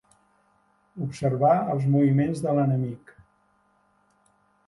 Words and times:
Observar 1.07 1.51
els 1.73 1.85
moviments 1.95 2.41
de 2.47 2.55
l'enemic. 2.61 3.13